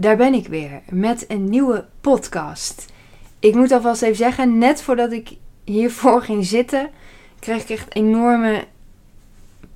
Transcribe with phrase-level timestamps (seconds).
[0.00, 2.86] daar ben ik weer met een nieuwe podcast.
[3.38, 5.30] Ik moet alvast even zeggen, net voordat ik
[5.64, 6.90] hiervoor ging zitten,
[7.38, 8.64] kreeg ik echt enorme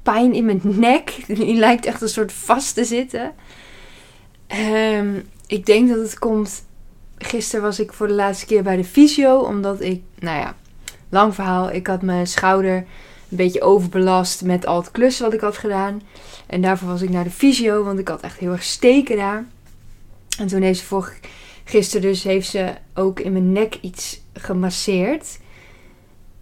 [0.03, 1.25] pijn in mijn nek.
[1.27, 3.33] Die lijkt echt een soort vast te zitten.
[4.93, 6.65] Um, ik denk dat het komt.
[7.19, 10.56] Gisteren was ik voor de laatste keer bij de fysio, omdat ik, nou ja,
[11.09, 11.70] lang verhaal.
[11.70, 12.77] Ik had mijn schouder
[13.29, 16.03] een beetje overbelast met al het klussen wat ik had gedaan.
[16.47, 19.45] En daarvoor was ik naar de fysio, want ik had echt heel erg steken daar.
[20.38, 21.12] En toen heeft ze
[21.65, 25.39] gisteren dus heeft ze ook in mijn nek iets gemasseerd.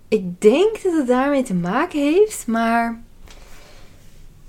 [0.08, 3.02] Ik denk dat het daarmee te maken heeft, maar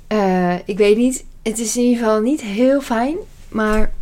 [0.07, 1.25] uh, ik weet niet.
[1.41, 3.17] Het is in ieder geval niet heel fijn,
[3.49, 3.93] maar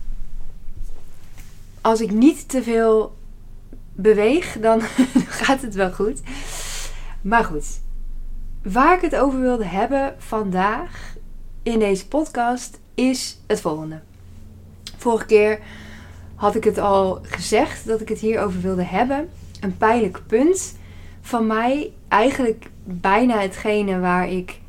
[1.82, 3.16] als ik niet te veel
[3.94, 4.82] beweeg, dan
[5.42, 6.22] gaat het wel goed.
[7.22, 7.82] Maar goed,
[8.64, 11.16] waar ik het over wilde hebben vandaag
[11.64, 14.02] in deze podcast is het volgende.
[15.02, 15.60] Vorige keer
[16.36, 19.30] had ik het al gezegd dat ik het hierover wilde hebben.
[19.60, 20.78] Een pijnlijk punt
[21.22, 21.92] van mij.
[22.08, 24.60] Eigenlijk bijna hetgene waar ik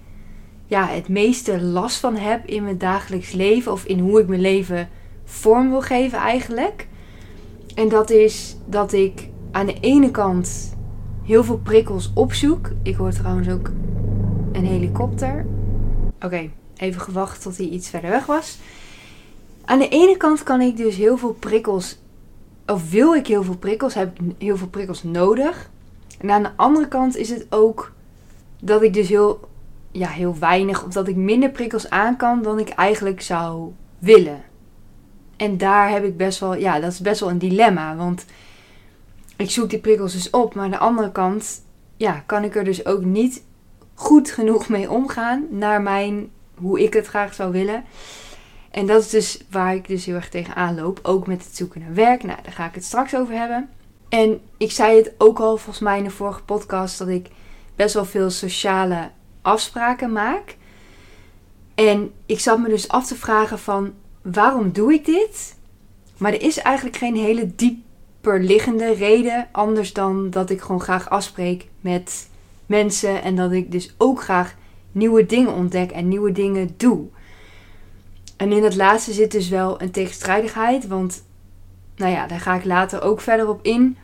[0.66, 3.72] ja, het meeste last van heb in mijn dagelijks leven.
[3.72, 4.88] Of in hoe ik mijn leven
[5.24, 6.86] vorm wil geven eigenlijk.
[7.74, 10.76] En dat is dat ik aan de ene kant
[11.22, 12.70] heel veel prikkels opzoek.
[12.82, 13.70] Ik hoor trouwens ook
[14.52, 15.46] een helikopter.
[16.20, 18.58] Oké, even gewacht tot hij iets verder weg was.
[19.72, 21.98] Aan de ene kant kan ik dus heel veel prikkels,
[22.66, 25.70] of wil ik heel veel prikkels, heb heel veel prikkels nodig.
[26.20, 27.92] En aan de andere kant is het ook
[28.60, 29.40] dat ik dus heel,
[29.90, 34.42] ja, heel weinig, of dat ik minder prikkels aan kan dan ik eigenlijk zou willen.
[35.36, 37.96] En daar heb ik best wel, ja, dat is best wel een dilemma.
[37.96, 38.24] Want
[39.36, 41.62] ik zoek die prikkels dus op, maar aan de andere kant,
[41.96, 43.42] ja, kan ik er dus ook niet
[43.94, 47.84] goed genoeg mee omgaan naar mijn, hoe ik het graag zou willen.
[48.72, 51.00] En dat is dus waar ik dus heel erg tegenaan loop.
[51.02, 52.22] Ook met het zoeken naar werk.
[52.22, 53.68] Nou, daar ga ik het straks over hebben.
[54.08, 57.28] En ik zei het ook al volgens mij in de vorige podcast dat ik
[57.76, 59.10] best wel veel sociale
[59.42, 60.56] afspraken maak.
[61.74, 65.56] En ik zat me dus af te vragen van waarom doe ik dit?
[66.16, 69.48] Maar er is eigenlijk geen hele dieper liggende reden.
[69.52, 72.28] Anders dan dat ik gewoon graag afspreek met
[72.66, 73.22] mensen.
[73.22, 74.54] En dat ik dus ook graag
[74.92, 77.06] nieuwe dingen ontdek en nieuwe dingen doe.
[78.42, 80.86] En in het laatste zit dus wel een tegenstrijdigheid.
[80.86, 81.24] Want,
[81.96, 83.96] nou ja, daar ga ik later ook verder op in.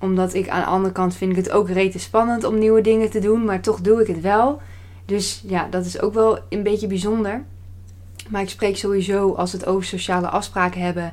[0.00, 3.10] Omdat ik aan de andere kant vind ik het ook rete spannend om nieuwe dingen
[3.10, 3.44] te doen.
[3.44, 4.60] Maar toch doe ik het wel.
[5.04, 7.44] Dus ja, dat is ook wel een beetje bijzonder.
[8.28, 11.12] Maar ik spreek sowieso, als we het over sociale afspraken hebben,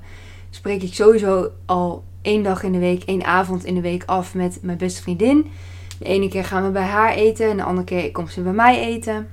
[0.49, 4.35] spreek ik sowieso al één dag in de week, één avond in de week af
[4.35, 5.51] met mijn beste vriendin.
[5.99, 8.53] De ene keer gaan we bij haar eten en de andere keer komt ze bij
[8.53, 9.27] mij eten.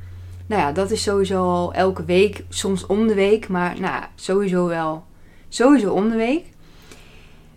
[0.49, 4.67] Nou ja, dat is sowieso al elke week, soms om de week, maar nou, sowieso
[4.67, 5.05] wel,
[5.49, 6.45] sowieso om de week.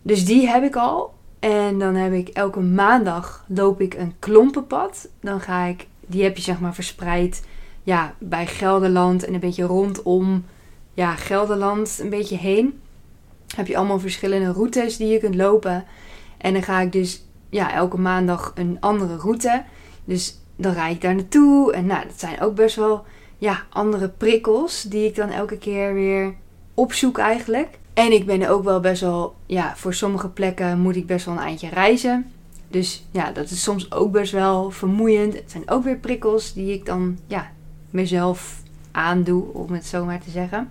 [0.01, 1.13] Dus die heb ik al.
[1.39, 5.09] En dan heb ik elke maandag loop ik een klompenpad.
[5.21, 7.43] Dan ga ik, die heb je zeg maar verspreid
[7.83, 10.45] ja, bij Gelderland en een beetje rondom
[10.93, 12.81] ja, Gelderland een beetje heen.
[13.55, 15.85] Heb je allemaal verschillende routes die je kunt lopen.
[16.37, 19.63] En dan ga ik dus ja, elke maandag een andere route.
[20.05, 21.73] Dus dan rijd ik daar naartoe.
[21.73, 23.05] En nou, dat zijn ook best wel
[23.37, 26.33] ja, andere prikkels die ik dan elke keer weer
[26.73, 27.79] opzoek eigenlijk.
[27.93, 31.35] En ik ben ook wel best wel, ja, voor sommige plekken moet ik best wel
[31.35, 32.31] een eindje reizen.
[32.67, 35.33] Dus ja, dat is soms ook best wel vermoeiend.
[35.33, 37.51] Het zijn ook weer prikkels die ik dan, ja,
[37.89, 38.61] mezelf
[38.91, 40.69] aandoe, om het zo maar te zeggen.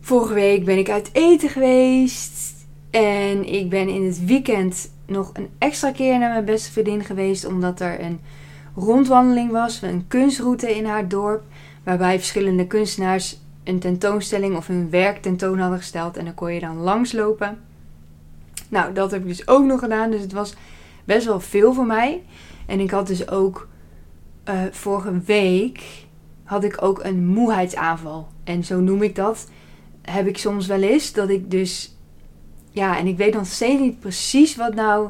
[0.00, 2.54] Vorige week ben ik uit eten geweest.
[2.90, 7.44] En ik ben in het weekend nog een extra keer naar mijn beste vriendin geweest.
[7.44, 8.20] Omdat er een
[8.74, 9.82] rondwandeling was.
[9.82, 11.42] Een kunstroute in haar dorp.
[11.82, 16.16] Waarbij verschillende kunstenaars een tentoonstelling of hun werk tentoon hadden gesteld.
[16.16, 17.58] En dan kon je dan langslopen.
[18.68, 20.10] Nou, dat heb ik dus ook nog gedaan.
[20.10, 20.54] Dus het was
[21.04, 22.22] best wel veel voor mij.
[22.66, 23.68] En ik had dus ook
[24.48, 26.06] uh, vorige week
[26.44, 28.28] had ik ook een moeheidsaanval.
[28.44, 29.50] En zo noem ik dat.
[30.02, 31.96] Heb ik soms wel eens dat ik dus
[32.72, 35.08] ja, en ik weet nog steeds niet precies wat nou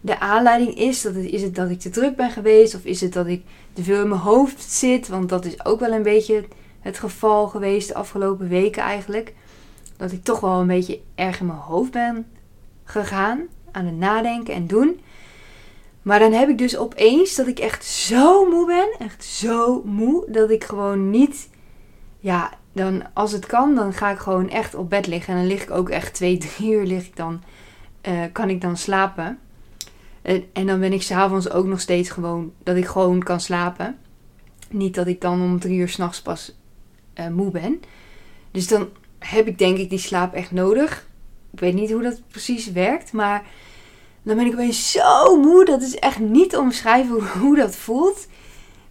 [0.00, 1.02] de aanleiding is.
[1.02, 2.74] Dat is het dat ik te druk ben geweest?
[2.74, 3.42] Of is het dat ik
[3.72, 5.08] te veel in mijn hoofd zit?
[5.08, 6.44] Want dat is ook wel een beetje
[6.80, 9.34] het geval geweest de afgelopen weken eigenlijk.
[9.96, 12.26] dat ik toch wel een beetje erg in mijn hoofd ben
[12.84, 13.40] gegaan.
[13.70, 15.00] Aan het nadenken en doen.
[16.02, 19.06] Maar dan heb ik dus opeens dat ik echt zo moe ben.
[19.06, 20.24] Echt zo moe.
[20.28, 21.48] Dat ik gewoon niet.
[22.18, 25.34] Ja, dan als het kan, dan ga ik gewoon echt op bed liggen.
[25.34, 27.42] En dan lig ik ook echt twee, drie uur lig ik dan,
[28.00, 29.38] eh, kan ik dan slapen.
[30.52, 33.98] En, dan ben ik s'avonds ook nog steeds gewoon dat ik gewoon kan slapen.
[34.70, 36.54] Niet dat ik dan om drie uur s'nachts pas
[37.20, 37.80] uh, moe ben.
[38.50, 38.88] Dus dan
[39.18, 41.06] heb ik denk ik die slaap echt nodig.
[41.52, 43.44] Ik weet niet hoe dat precies werkt, maar
[44.22, 45.64] dan ben ik opeens zo moe.
[45.64, 48.26] Dat is echt niet te omschrijven hoe dat voelt.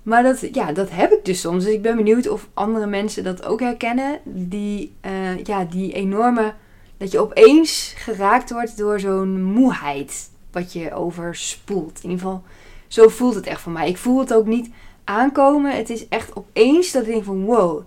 [0.04, 1.64] Maar dat, ja, dat heb ik dus soms.
[1.64, 4.20] Dus ik ben benieuwd of andere mensen dat ook herkennen.
[4.24, 6.54] Die, uh, ja, die enorme.
[6.98, 10.30] Dat je opeens geraakt wordt door zo'n moeheid.
[10.52, 12.00] Wat je overspoelt.
[12.04, 12.44] In ieder geval,
[12.88, 13.90] zo voelt het echt voor mij.
[13.90, 14.70] Ik voel het ook niet
[15.04, 15.76] aankomen.
[15.76, 17.82] Het is echt opeens dat ik denk van wow.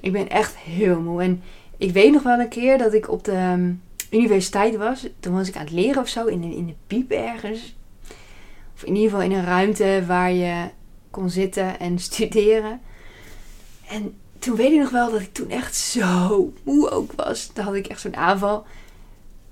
[0.00, 1.22] Ik ben echt heel moe.
[1.22, 1.42] En
[1.76, 3.72] ik weet nog wel een keer dat ik op de ehm,
[4.10, 5.08] universiteit was.
[5.20, 6.26] Toen was ik aan het leren of zo.
[6.26, 7.76] In in de piep ergens.
[8.74, 10.68] Of in ieder geval in een ruimte waar je
[11.10, 12.80] kon zitten en studeren.
[13.88, 17.50] En toen weet ik nog wel dat ik toen echt zo moe ook was.
[17.52, 18.64] Dan had ik echt zo'n aanval.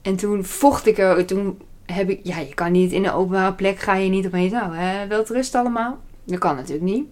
[0.03, 1.27] En toen vocht ik er.
[1.27, 2.21] Toen heb ik.
[2.23, 3.79] Ja, je kan niet in een openbare plek.
[3.79, 4.53] Ga je niet opeens.
[4.53, 5.99] Nou, hè, rust allemaal.
[6.25, 7.07] Dat kan natuurlijk niet.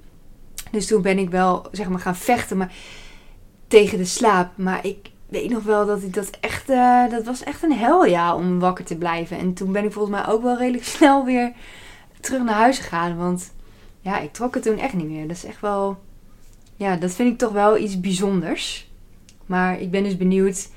[0.70, 2.56] Dus toen ben ik wel, zeg maar, gaan vechten.
[2.56, 2.74] Maar
[3.68, 4.50] tegen de slaap.
[4.56, 6.70] Maar ik weet nog wel dat ik dat echt.
[6.70, 9.38] Uh, dat was echt een hel, ja, om wakker te blijven.
[9.38, 11.52] En toen ben ik volgens mij ook wel redelijk snel weer
[12.20, 13.16] terug naar huis gegaan.
[13.16, 13.54] Want
[14.06, 15.28] ja, ik trok het toen echt niet meer.
[15.28, 15.98] Dat is echt wel.
[16.76, 18.90] Ja, dat vind ik toch wel iets bijzonders.
[19.46, 20.68] Maar ik ben dus benieuwd.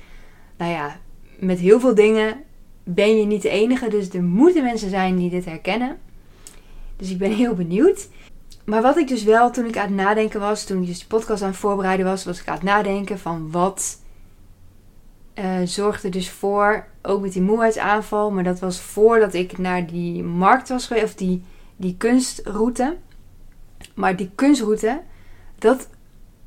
[0.56, 0.98] Nou ja,
[1.38, 2.44] met heel veel dingen
[2.82, 3.88] ben je niet de enige.
[3.88, 5.98] Dus er moeten mensen zijn die dit herkennen.
[6.96, 8.08] Dus ik ben heel benieuwd.
[8.64, 11.06] Maar wat ik dus wel toen ik aan het nadenken was, toen ik dus de
[11.06, 13.98] podcast aan het voorbereiden was, was ik aan het nadenken van wat
[15.34, 20.22] uh, zorgde dus voor, ook met die moeheidsaanval, maar dat was voordat ik naar die
[20.22, 21.42] markt was geweest, of die,
[21.76, 22.96] die kunstroute.
[24.00, 25.02] Maar die kunstroute,
[25.58, 25.88] dat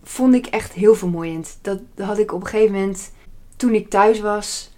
[0.04, 1.58] vond ik echt heel vermoeiend.
[1.62, 3.12] Dat had ik op een gegeven moment,
[3.56, 4.72] toen ik thuis was,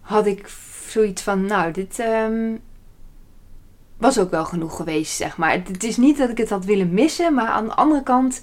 [0.00, 0.48] had ik
[0.88, 2.60] zoiets van, nou, dit um,
[3.96, 5.52] was ook wel genoeg geweest, zeg maar.
[5.52, 8.42] Het is niet dat ik het had willen missen, maar aan de andere kant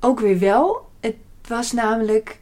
[0.00, 0.90] ook weer wel.
[1.00, 1.16] Het
[1.48, 2.40] was namelijk,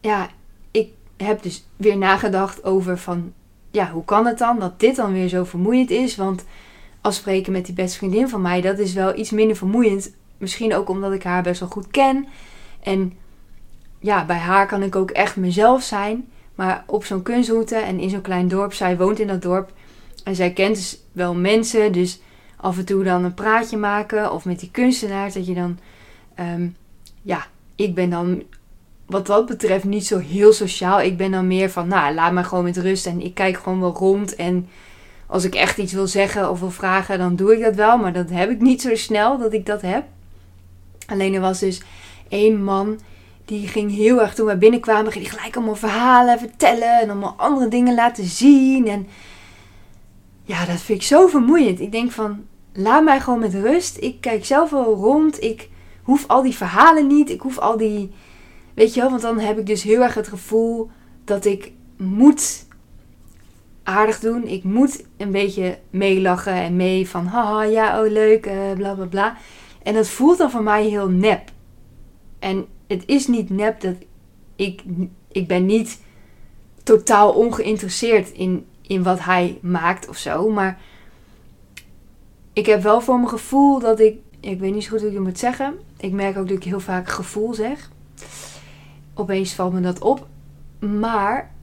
[0.00, 0.28] ja,
[0.70, 3.32] ik heb dus weer nagedacht over van,
[3.70, 6.16] ja, hoe kan het dan dat dit dan weer zo vermoeiend is?
[6.16, 6.44] Want
[7.04, 10.14] afspreken met die beste vriendin van mij, dat is wel iets minder vermoeiend.
[10.38, 12.26] Misschien ook omdat ik haar best wel goed ken.
[12.82, 13.12] En
[13.98, 16.28] ja, bij haar kan ik ook echt mezelf zijn.
[16.54, 19.72] Maar op zo'n kunstroute en in zo'n klein dorp, zij woont in dat dorp.
[20.24, 21.92] En zij kent dus wel mensen.
[21.92, 22.20] Dus
[22.56, 24.32] af en toe dan een praatje maken.
[24.32, 25.34] Of met die kunstenaars.
[25.34, 25.78] Dat je dan.
[26.34, 26.68] Ehm,
[27.22, 28.42] ja, ik ben dan
[29.06, 31.00] wat dat betreft niet zo heel sociaal.
[31.00, 33.06] Ik ben dan meer van, nou, laat me gewoon met rust.
[33.06, 34.34] En ik kijk gewoon wel rond.
[34.36, 34.68] En
[35.26, 37.98] als ik echt iets wil zeggen of wil vragen, dan doe ik dat wel.
[37.98, 40.04] Maar dat heb ik niet zo snel dat ik dat heb.
[41.06, 41.82] Alleen er was dus
[42.28, 42.98] één man
[43.44, 47.34] die ging heel erg toen wij binnenkwamen, ging hij gelijk allemaal verhalen vertellen en allemaal
[47.36, 48.88] andere dingen laten zien.
[48.88, 49.06] En
[50.42, 51.80] ja, dat vind ik zo vermoeiend.
[51.80, 53.96] Ik denk van, laat mij gewoon met rust.
[54.00, 55.42] Ik kijk zelf wel rond.
[55.42, 55.68] Ik
[56.02, 57.30] hoef al die verhalen niet.
[57.30, 58.12] Ik hoef al die,
[58.74, 60.90] weet je wel, want dan heb ik dus heel erg het gevoel
[61.24, 62.66] dat ik moet
[63.84, 64.46] aardig doen.
[64.46, 69.04] Ik moet een beetje meelachen en mee van haha, ja, oh leuk, uh, bla bla
[69.04, 69.36] bla.
[69.82, 71.50] En dat voelt dan voor mij heel nep.
[72.38, 73.94] En het is niet nep dat
[74.56, 74.82] ik,
[75.28, 76.00] ik ben niet
[76.82, 80.50] totaal ongeïnteresseerd in, in wat hij maakt of zo.
[80.50, 80.80] Maar
[82.52, 85.14] ik heb wel voor mijn gevoel dat ik, ik weet niet zo goed hoe ik
[85.14, 85.74] het moet zeggen.
[85.96, 87.90] Ik merk ook dat ik heel vaak gevoel zeg.
[89.14, 90.26] Opeens valt me dat op.
[90.78, 91.54] Maar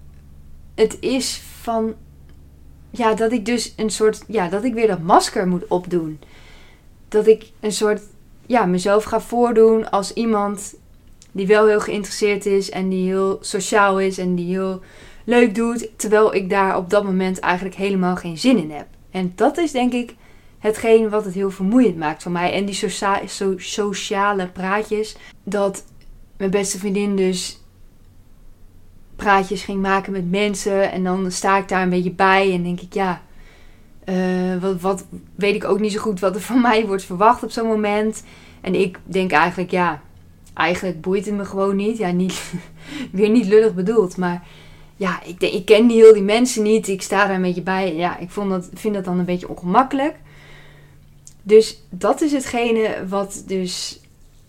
[0.75, 1.93] het is van
[2.91, 6.19] ja, dat ik dus een soort, ja, dat ik weer dat masker moet opdoen.
[7.07, 8.01] Dat ik een soort,
[8.45, 10.75] ja, mezelf ga voordoen als iemand
[11.31, 14.81] die wel heel geïnteresseerd is en die heel sociaal is en die heel
[15.23, 18.87] leuk doet, terwijl ik daar op dat moment eigenlijk helemaal geen zin in heb.
[19.11, 20.15] En dat is denk ik
[20.59, 22.53] hetgeen wat het heel vermoeiend maakt voor mij.
[22.53, 22.91] En die
[23.57, 25.85] sociale praatjes, dat
[26.37, 27.60] mijn beste vriendin dus
[29.21, 30.91] praatjes ging maken met mensen.
[30.91, 33.21] En dan sta ik daar een beetje bij en denk ik, ja,
[34.05, 37.43] uh, wat, wat weet ik ook niet zo goed wat er van mij wordt verwacht
[37.43, 38.23] op zo'n moment.
[38.61, 40.01] En ik denk eigenlijk, ja,
[40.53, 41.97] eigenlijk boeit het me gewoon niet.
[41.97, 42.53] Ja, niet,
[43.11, 44.47] weer niet lullig bedoeld, maar
[44.95, 46.87] ja, ik, denk, ik ken die heel die mensen niet.
[46.87, 47.95] Ik sta daar een beetje bij.
[47.95, 50.15] Ja, ik vond dat, vind dat dan een beetje ongemakkelijk.
[51.41, 53.99] Dus dat is hetgene wat dus,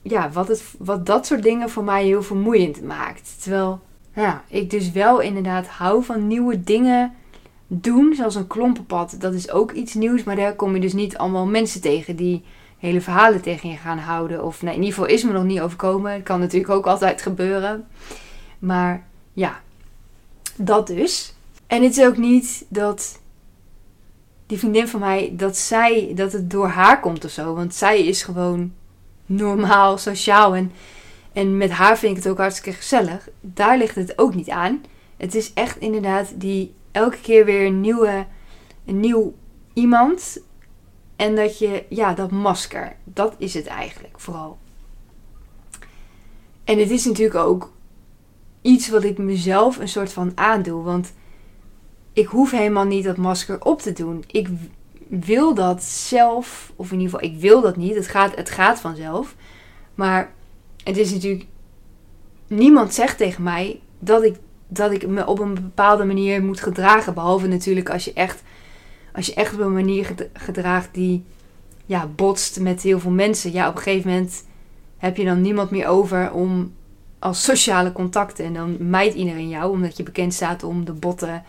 [0.02, 3.42] ja, wat, het, wat dat soort dingen voor mij heel vermoeiend maakt.
[3.42, 3.80] Terwijl
[4.14, 7.14] ja, ik dus wel inderdaad hou van nieuwe dingen
[7.66, 8.14] doen.
[8.14, 9.16] Zoals een klompenpad.
[9.18, 10.24] Dat is ook iets nieuws.
[10.24, 12.44] Maar daar kom je dus niet allemaal mensen tegen die
[12.78, 14.44] hele verhalen tegen je gaan houden.
[14.44, 16.12] Of nee, in ieder geval is me nog niet overkomen.
[16.12, 17.86] Het kan natuurlijk ook altijd gebeuren.
[18.58, 19.60] Maar ja,
[20.56, 21.34] dat dus.
[21.66, 23.20] En het is ook niet dat
[24.46, 27.54] die vriendin van mij, dat zij, dat het door haar komt of zo.
[27.54, 28.72] Want zij is gewoon
[29.26, 30.54] normaal, sociaal.
[30.54, 30.72] En,
[31.32, 33.28] en met haar vind ik het ook hartstikke gezellig.
[33.40, 34.84] Daar ligt het ook niet aan.
[35.16, 38.26] Het is echt inderdaad die elke keer weer een nieuwe,
[38.86, 39.34] een nieuw
[39.72, 40.38] iemand.
[41.16, 44.58] En dat je, ja, dat masker, dat is het eigenlijk vooral.
[46.64, 47.72] En het is natuurlijk ook
[48.62, 50.82] iets wat ik mezelf een soort van aandoe.
[50.82, 51.12] Want
[52.12, 54.24] ik hoef helemaal niet dat masker op te doen.
[54.26, 54.48] Ik
[55.08, 57.94] wil dat zelf, of in ieder geval, ik wil dat niet.
[57.94, 59.34] Het gaat, het gaat vanzelf.
[59.94, 60.32] Maar
[60.84, 61.46] het is natuurlijk.
[62.46, 64.36] Niemand zegt tegen mij dat ik,
[64.68, 67.14] dat ik me op een bepaalde manier moet gedragen.
[67.14, 68.42] Behalve natuurlijk als je echt,
[69.12, 71.24] als je echt op een manier gedraagt die
[71.86, 73.52] ja, botst met heel veel mensen.
[73.52, 74.44] Ja, op een gegeven moment
[74.98, 76.72] heb je dan niemand meer over om
[77.18, 78.44] als sociale contacten.
[78.44, 81.42] En dan mijt iedereen jou, omdat je bekend staat om de botte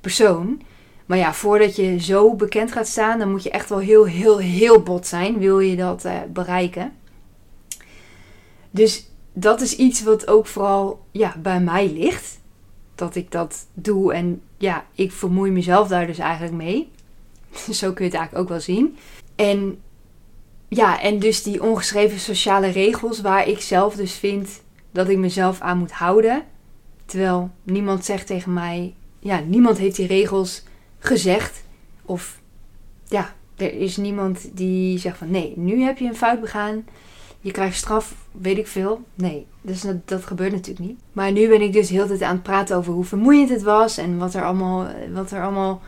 [0.00, 0.62] persoon.
[1.06, 4.38] Maar ja, voordat je zo bekend gaat staan, dan moet je echt wel heel, heel,
[4.38, 5.38] heel bot zijn.
[5.38, 6.92] Wil je dat uh, bereiken?
[8.70, 12.40] Dus dat is iets wat ook vooral ja, bij mij ligt.
[12.94, 14.12] Dat ik dat doe.
[14.12, 16.90] En ja, ik vermoei mezelf daar dus eigenlijk mee.
[17.70, 18.96] zo kun je het eigenlijk ook wel zien.
[19.36, 19.78] En
[20.68, 25.60] ja, en dus die ongeschreven sociale regels waar ik zelf dus vind dat ik mezelf
[25.60, 26.42] aan moet houden.
[27.06, 30.62] Terwijl niemand zegt tegen mij, ja, niemand heeft die regels
[30.98, 31.62] gezegd.
[32.04, 32.40] Of
[33.08, 36.86] ja, er is niemand die zegt van nee, nu heb je een fout begaan.
[37.40, 39.02] Je krijgt straf, weet ik veel.
[39.14, 41.00] Nee, dus dat, gebeurt natuurlijk niet.
[41.12, 43.62] Maar nu ben ik dus heel de tijd aan het praten over hoe vermoeiend het
[43.62, 43.98] was.
[43.98, 45.80] En wat er allemaal, wat er allemaal,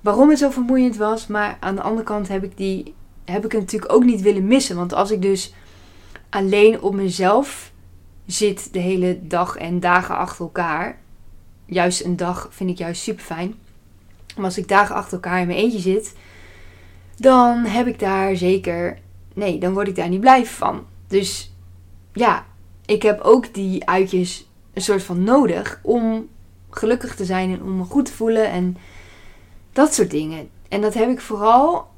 [0.00, 1.26] waarom het zo vermoeiend was.
[1.26, 4.46] Maar aan de andere kant heb ik, die, heb ik het natuurlijk ook niet willen
[4.46, 4.76] missen.
[4.76, 5.54] Want als ik dus
[6.30, 7.72] alleen op mezelf
[8.26, 10.98] zit de hele dag en dagen achter elkaar.
[11.64, 13.54] Juist een dag vind ik juist super fijn.
[14.36, 16.14] Maar als ik dagen achter elkaar in mijn eentje zit,
[17.16, 18.98] dan heb ik daar zeker.
[19.36, 20.86] Nee, dan word ik daar niet blij van.
[21.06, 21.52] Dus
[22.12, 22.46] ja,
[22.86, 26.28] ik heb ook die uitjes een soort van nodig om
[26.70, 28.76] gelukkig te zijn en om me goed te voelen en
[29.72, 30.48] dat soort dingen.
[30.68, 31.88] En dat heb ik vooral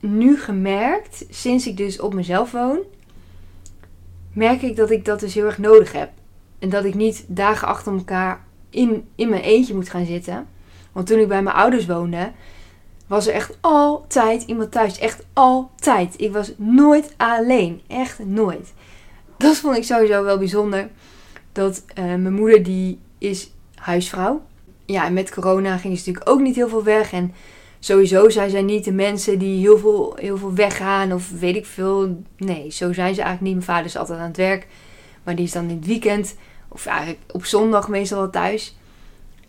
[0.00, 2.78] nu gemerkt sinds ik dus op mezelf woon
[4.32, 6.10] merk ik dat ik dat dus heel erg nodig heb.
[6.58, 10.46] En dat ik niet dagen achter elkaar in, in mijn eentje moet gaan zitten.
[10.92, 12.32] Want toen ik bij mijn ouders woonde,
[13.10, 14.98] was er echt altijd iemand thuis.
[14.98, 16.14] Echt altijd.
[16.16, 17.80] Ik was nooit alleen.
[17.86, 18.72] Echt nooit.
[19.36, 20.88] Dat vond ik sowieso wel bijzonder.
[21.52, 24.42] Dat uh, mijn moeder, die is huisvrouw.
[24.84, 27.12] Ja, en met corona ging ze natuurlijk ook niet heel veel weg.
[27.12, 27.34] En
[27.78, 31.66] sowieso zijn zij niet de mensen die heel veel, heel veel weggaan of weet ik
[31.66, 32.22] veel.
[32.36, 33.52] Nee, zo zijn ze eigenlijk niet.
[33.54, 34.66] Mijn vader is altijd aan het werk,
[35.22, 36.36] maar die is dan in het weekend
[36.68, 38.76] of eigenlijk op zondag meestal wel thuis.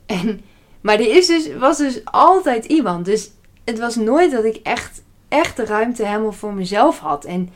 [0.05, 0.41] En,
[0.81, 3.05] maar er is dus, was dus altijd iemand.
[3.05, 3.31] Dus
[3.71, 7.25] het was nooit dat ik echt, echt de ruimte helemaal voor mezelf had.
[7.25, 7.49] En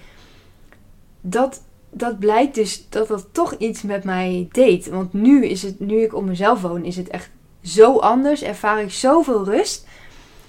[1.22, 4.88] dat, dat blijkt dus dat dat toch iets met mij deed.
[4.88, 7.29] Want nu is het, nu ik op mezelf woon, is het echt
[7.63, 8.41] zo anders.
[8.41, 9.88] Ervaar ik zoveel rust.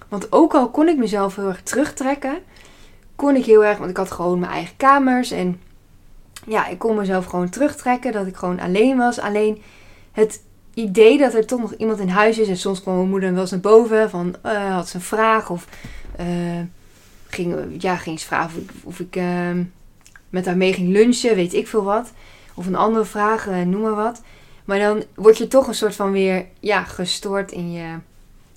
[0.08, 2.38] Want ook al kon ik mezelf heel erg terugtrekken,
[3.16, 5.60] kon ik heel erg, want ik had gewoon mijn eigen kamers en
[6.46, 9.18] ja, ik kon mezelf gewoon terugtrekken, dat ik gewoon alleen was.
[9.18, 9.62] Alleen
[10.12, 10.42] het
[10.76, 13.40] idee dat er toch nog iemand in huis is en soms kwam mijn moeder wel
[13.40, 15.66] eens naar boven van uh, had ze een vraag of
[16.20, 16.26] uh,
[17.26, 19.50] ging, ja, ging ze vragen of ik, of ik uh,
[20.30, 22.12] met haar mee ging lunchen, weet ik veel wat.
[22.54, 24.22] Of een andere vraag, noem maar wat.
[24.64, 27.98] Maar dan word je toch een soort van weer ja, gestoord in je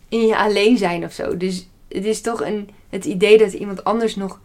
[0.09, 1.37] in je alleen zijn of zo.
[1.37, 4.39] Dus het is toch een, het idee dat iemand anders nog,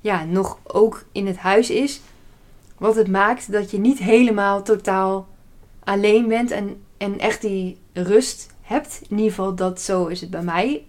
[0.00, 2.00] ja, nog ook in het huis is.
[2.78, 5.28] Wat het maakt dat je niet helemaal totaal
[5.84, 9.00] alleen bent en, en echt die rust hebt.
[9.08, 10.84] In ieder geval, dat zo is het bij mij.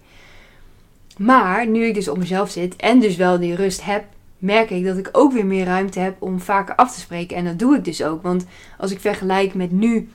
[1.17, 4.03] Maar nu ik dus op mezelf zit en dus wel die rust heb,
[4.37, 7.37] merk ik dat ik ook weer meer ruimte heb om vaker af te spreken.
[7.37, 8.21] En dat doe ik dus ook.
[8.21, 8.45] Want
[8.77, 10.09] als ik vergelijk met nu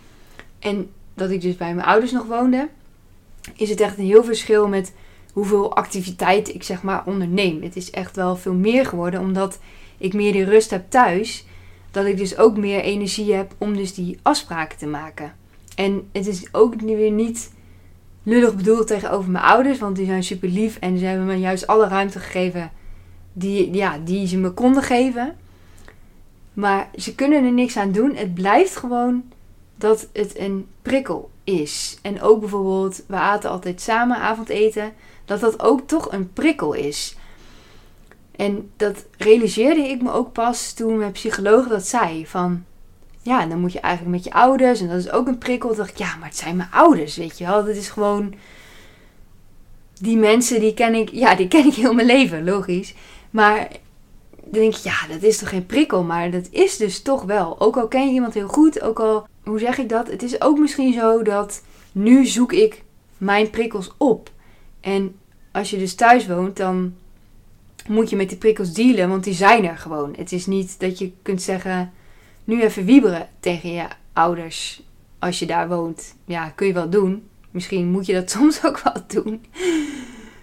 [0.59, 2.69] en dat ik dus bij mijn ouders nog woonde,
[3.55, 4.93] is het echt een heel verschil met
[5.33, 7.63] hoeveel activiteit ik zeg maar onderneem.
[7.63, 9.59] Het is echt wel veel meer geworden omdat
[9.99, 11.45] ik meer die rust heb thuis.
[11.91, 15.45] Dat ik dus ook meer energie heb om dus die afspraken te maken.
[15.77, 17.53] En het is ook weer niet
[18.23, 19.79] lullig bedoeld tegenover mijn ouders.
[19.79, 20.77] Want die zijn super lief.
[20.77, 22.71] En ze hebben me juist alle ruimte gegeven
[23.33, 25.37] die, ja, die ze me konden geven.
[26.53, 28.15] Maar ze kunnen er niks aan doen.
[28.15, 29.25] Het blijft gewoon
[29.77, 31.99] dat het een prikkel is.
[32.03, 34.93] En ook bijvoorbeeld, we aten altijd samen avondeten,
[35.25, 37.17] dat dat ook toch een prikkel is.
[38.37, 42.27] En dat realiseerde ik me ook pas toen mijn psycholoog dat zei.
[42.27, 42.65] Van
[43.27, 44.81] ja, dan moet je eigenlijk met je ouders.
[44.81, 45.75] En dat is ook een prikkel.
[45.75, 47.65] Toen ik, ja, maar het zijn mijn ouders, weet je wel.
[47.65, 48.35] Dat is gewoon...
[50.01, 51.11] Die mensen, die ken ik...
[51.13, 52.95] Ja, die ken ik heel mijn leven, logisch.
[53.31, 53.69] Maar
[54.43, 56.03] dan denk ik, ja, dat is toch geen prikkel.
[56.03, 57.61] Maar dat is dus toch wel.
[57.61, 59.27] Ook al ken je iemand heel goed, ook al...
[59.45, 60.09] Hoe zeg ik dat?
[60.09, 61.63] Het is ook misschien zo dat...
[61.93, 62.83] Nu zoek ik
[63.19, 64.31] mijn prikkels op.
[64.81, 65.17] En
[65.53, 66.95] als je dus thuis woont, dan
[67.89, 70.15] moet je met die prikkels dealen, want die zijn er gewoon.
[70.17, 71.93] Het is niet dat je kunt zeggen,
[72.47, 74.83] nu even wieberen tegen je ouders
[75.19, 76.17] als je daar woont.
[76.25, 77.29] Ja, kun je wel doen.
[77.51, 79.45] Misschien moet je dat soms ook wel doen.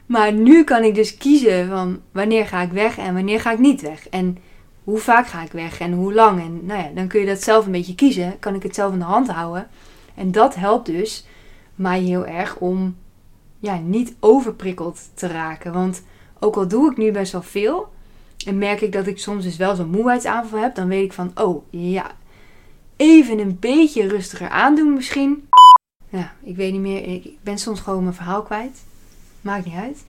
[0.05, 3.59] Maar nu kan ik dus kiezen van wanneer ga ik weg en wanneer ga ik
[3.59, 4.09] niet weg.
[4.09, 4.37] En
[4.83, 6.41] hoe vaak ga ik weg en hoe lang.
[6.41, 8.39] En nou ja, dan kun je dat zelf een beetje kiezen.
[8.39, 9.67] Kan ik het zelf in de hand houden.
[10.15, 11.25] En dat helpt dus
[11.75, 12.95] mij heel erg om
[13.59, 15.73] ja, niet overprikkeld te raken.
[15.73, 16.03] Want
[16.39, 17.92] ook al doe ik nu best wel veel
[18.43, 21.31] en merk ik dat ik soms dus wel zo'n moeheidsaanval heb, dan weet ik van,
[21.35, 22.11] oh ja,
[22.95, 25.49] even een beetje rustiger aandoen misschien.
[26.09, 28.83] Ja, ik weet niet meer, ik ben soms gewoon mijn verhaal kwijt.
[29.41, 30.03] Maakt niet uit.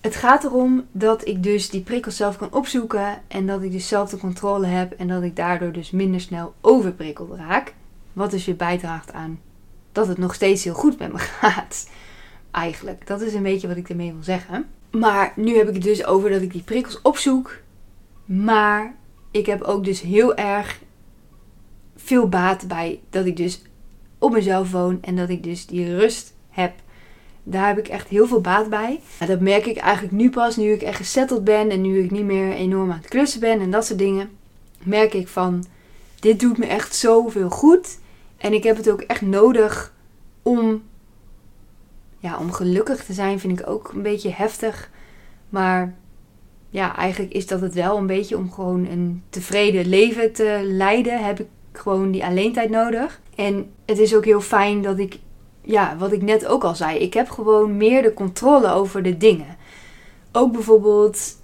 [0.00, 3.88] Het gaat erom dat ik dus die prikkels zelf kan opzoeken en dat ik dus
[3.88, 7.74] zelf de controle heb en dat ik daardoor dus minder snel overprikkeld raak.
[8.12, 9.40] Wat dus weer bijdraagt aan
[9.92, 11.88] dat het nog steeds heel goed met me gaat.
[12.50, 14.66] Eigenlijk, dat is een beetje wat ik ermee wil zeggen.
[14.90, 17.58] Maar nu heb ik het dus over dat ik die prikkels opzoek.
[18.36, 18.94] Maar
[19.30, 20.80] ik heb ook dus heel erg
[21.96, 23.62] veel baat bij dat ik dus
[24.18, 26.72] op mezelf woon en dat ik dus die rust heb.
[27.42, 29.00] Daar heb ik echt heel veel baat bij.
[29.26, 32.24] dat merk ik eigenlijk nu pas, nu ik echt gesetteld ben en nu ik niet
[32.24, 34.30] meer enorm aan het klussen ben en dat soort dingen.
[34.82, 35.64] Merk ik van,
[36.20, 37.98] dit doet me echt zoveel goed.
[38.36, 39.94] En ik heb het ook echt nodig
[40.42, 40.82] om
[42.18, 44.90] ja, om gelukkig te zijn vind ik ook een beetje heftig.
[45.48, 45.98] Maar
[46.70, 51.24] ja, eigenlijk is dat het wel een beetje om gewoon een tevreden leven te leiden.
[51.24, 53.20] Heb ik gewoon die alleentijd nodig.
[53.34, 55.18] En het is ook heel fijn dat ik,
[55.62, 59.16] ja, wat ik net ook al zei, ik heb gewoon meer de controle over de
[59.16, 59.56] dingen.
[60.32, 61.36] Ook bijvoorbeeld,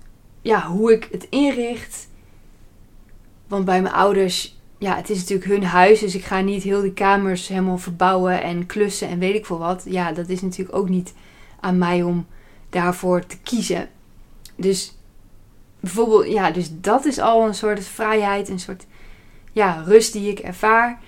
[0.43, 2.09] ja, hoe ik het inricht.
[3.49, 6.81] Want bij mijn ouders ja, het is natuurlijk hun huis, dus ik ga niet heel
[6.81, 9.85] die kamers helemaal verbouwen en klussen en weet ik veel wat.
[9.89, 11.15] Ja, dat is natuurlijk ook niet
[11.61, 12.27] aan mij om
[12.71, 13.89] daarvoor te kiezen.
[14.57, 14.96] Dus
[15.87, 18.87] bijvoorbeeld, ja, dus dat is al een soort vrijheid, een soort
[19.53, 21.01] ja, rust die ik ervaar.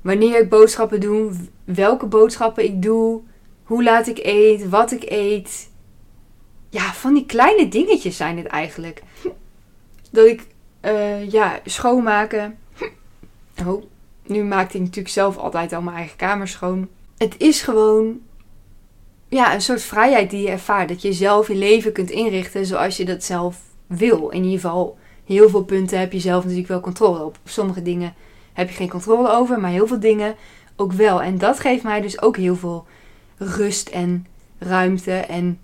[0.00, 1.32] Wanneer ik boodschappen doe,
[1.64, 3.20] welke boodschappen ik doe,
[3.62, 5.70] hoe laat ik eet, wat ik eet.
[6.70, 9.02] Ja, van die kleine dingetjes zijn het eigenlijk.
[10.10, 10.46] Dat ik,
[10.82, 12.58] uh, ja, schoonmaken
[13.66, 13.84] Oh,
[14.26, 16.88] nu maakt hij natuurlijk zelf altijd al mijn eigen kamer schoon.
[17.16, 18.20] Het is gewoon
[19.28, 20.88] ja, een soort vrijheid die je ervaart.
[20.88, 23.56] Dat je zelf je leven kunt inrichten zoals je dat zelf
[23.96, 24.28] wil.
[24.28, 27.38] In ieder geval, heel veel punten heb je zelf natuurlijk wel controle op.
[27.44, 28.14] Sommige dingen
[28.52, 30.34] heb je geen controle over, maar heel veel dingen
[30.76, 31.22] ook wel.
[31.22, 32.86] En dat geeft mij dus ook heel veel
[33.36, 34.26] rust en
[34.58, 35.12] ruimte.
[35.12, 35.58] En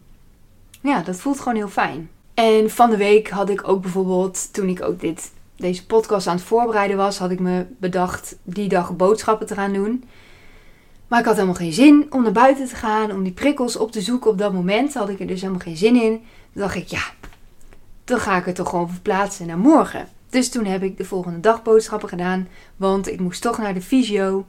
[0.83, 2.11] ja, dat voelt gewoon heel fijn.
[2.35, 6.37] En van de week had ik ook bijvoorbeeld, toen ik ook dit deze podcast aan
[6.37, 10.05] het voorbereiden was, had ik me bedacht die dag boodschappen te gaan doen.
[11.09, 13.93] Maar ik had helemaal geen zin om naar buiten te gaan, om die prikkels op
[13.93, 14.95] te zoeken op dat moment.
[14.95, 16.12] Had ik er dus helemaal geen zin in.
[16.53, 17.03] Toen dacht ik, ja,
[18.09, 20.09] dan ga ik het toch gewoon verplaatsen naar morgen.
[20.31, 23.83] Dus toen heb ik de volgende dag boodschappen gedaan, want ik moest toch naar de
[23.83, 24.47] fysio.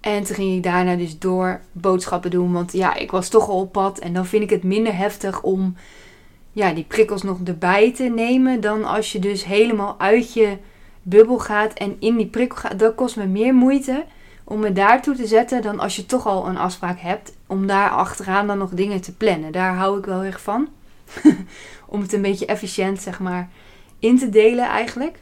[0.00, 3.60] En toen ging ik daarna dus door boodschappen doen, want ja, ik was toch al
[3.60, 3.98] op pad.
[3.98, 5.76] En dan vind ik het minder heftig om
[6.52, 10.58] ja, die prikkels nog erbij te nemen dan als je dus helemaal uit je
[11.02, 12.78] bubbel gaat en in die prikkel gaat.
[12.78, 14.04] Dat kost me meer moeite
[14.44, 17.32] om me daartoe te zetten dan als je toch al een afspraak hebt.
[17.46, 19.52] Om daar achteraan dan nog dingen te plannen.
[19.52, 20.68] Daar hou ik wel erg van.
[21.86, 23.50] om het een beetje efficiënt, zeg maar,
[23.98, 25.18] in te delen eigenlijk.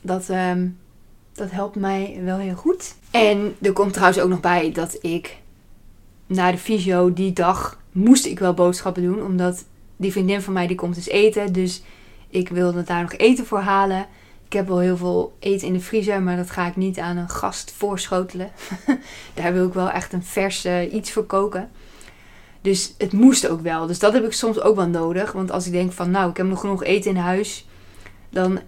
[0.00, 0.68] Dat, ehm,
[1.32, 2.94] dat helpt mij wel heel goed.
[3.10, 5.36] En er komt trouwens ook nog bij dat ik
[6.26, 9.22] na de fysio die dag moest ik wel boodschappen doen.
[9.22, 9.64] Omdat
[9.96, 11.52] die vriendin van mij die komt dus eten.
[11.52, 11.82] Dus
[12.28, 14.06] ik wilde daar nog eten voor halen.
[14.46, 17.16] Ik heb wel heel veel eten in de vriezer, maar dat ga ik niet aan
[17.16, 18.50] een gast voorschotelen.
[19.34, 21.70] daar wil ik wel echt een vers iets voor koken.
[22.66, 23.86] Dus het moest ook wel.
[23.86, 25.32] Dus dat heb ik soms ook wel nodig.
[25.32, 27.66] Want als ik denk van nou, ik heb nog genoeg eten in huis.
[28.30, 28.60] Dan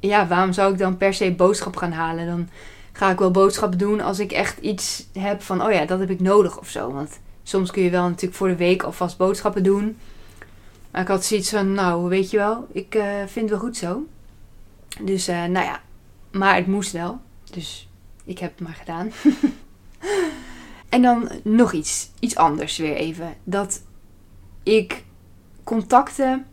[0.00, 2.26] ja, waarom zou ik dan per se boodschap gaan halen?
[2.26, 2.48] Dan
[2.92, 6.10] ga ik wel boodschappen doen als ik echt iets heb van oh ja, dat heb
[6.10, 6.92] ik nodig of zo.
[6.92, 9.98] Want soms kun je wel natuurlijk voor de week alvast boodschappen doen.
[10.90, 13.76] Maar ik had zoiets van, nou, weet je wel, ik uh, vind het wel goed
[13.76, 14.06] zo.
[15.00, 15.80] Dus, uh, nou ja,
[16.30, 17.20] maar het moest wel.
[17.50, 17.88] Dus
[18.24, 19.12] ik heb het maar gedaan.
[20.94, 23.34] en dan nog iets, iets anders weer even.
[23.44, 23.82] Dat
[24.62, 25.04] ik
[25.64, 26.46] contacten